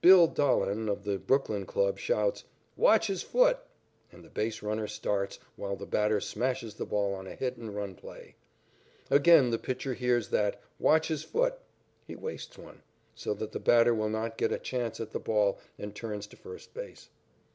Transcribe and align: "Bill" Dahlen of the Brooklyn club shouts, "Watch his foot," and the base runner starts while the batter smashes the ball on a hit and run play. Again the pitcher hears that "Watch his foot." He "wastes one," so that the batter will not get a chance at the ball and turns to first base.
"Bill" 0.00 0.26
Dahlen 0.26 0.88
of 0.88 1.04
the 1.04 1.18
Brooklyn 1.18 1.66
club 1.66 1.98
shouts, 1.98 2.44
"Watch 2.78 3.08
his 3.08 3.20
foot," 3.22 3.58
and 4.10 4.24
the 4.24 4.30
base 4.30 4.62
runner 4.62 4.86
starts 4.86 5.38
while 5.54 5.76
the 5.76 5.84
batter 5.84 6.18
smashes 6.18 6.72
the 6.76 6.86
ball 6.86 7.12
on 7.12 7.26
a 7.26 7.34
hit 7.34 7.58
and 7.58 7.76
run 7.76 7.94
play. 7.94 8.36
Again 9.10 9.50
the 9.50 9.58
pitcher 9.58 9.92
hears 9.92 10.28
that 10.30 10.62
"Watch 10.78 11.08
his 11.08 11.24
foot." 11.24 11.58
He 12.06 12.16
"wastes 12.16 12.56
one," 12.56 12.84
so 13.14 13.34
that 13.34 13.52
the 13.52 13.60
batter 13.60 13.94
will 13.94 14.08
not 14.08 14.38
get 14.38 14.50
a 14.50 14.58
chance 14.58 14.98
at 14.98 15.10
the 15.10 15.20
ball 15.20 15.58
and 15.78 15.94
turns 15.94 16.26
to 16.28 16.38
first 16.38 16.72
base. 16.72 17.10